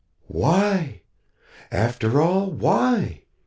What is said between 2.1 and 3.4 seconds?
all, why?